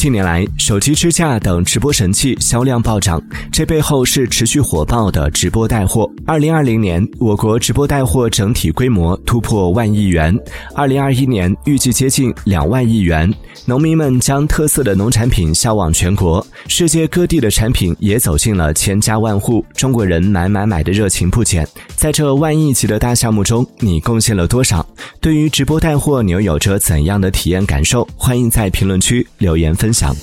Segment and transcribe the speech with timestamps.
[0.00, 6.10] 近年来，手机支架等直播神器销量暴涨，这背后是持续火爆的直播带货。
[6.26, 10.34] 二零二零年，我国直播带货整体规模突破万亿元，
[10.74, 13.30] 二零二一年预计接近两万亿元。
[13.66, 21.68] 农民们将特色的农产品销往全国，世界各地的产品也走进了千家万户，中国人买买买的热情不减。
[21.94, 24.86] 在这万亿级的大项目中，你贡献了多少？
[25.20, 28.08] 对于直播带货，你又有着怎样的体验感受？
[28.16, 30.14] 欢迎在评论区留言分享。